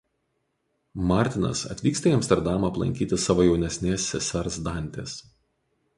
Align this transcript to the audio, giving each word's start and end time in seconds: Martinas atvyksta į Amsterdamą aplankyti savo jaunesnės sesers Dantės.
Martinas 1.11 1.61
atvyksta 1.75 2.09
į 2.11 2.15
Amsterdamą 2.19 2.71
aplankyti 2.73 3.19
savo 3.27 3.47
jaunesnės 3.49 4.11
sesers 4.15 4.59
Dantės. 4.69 5.19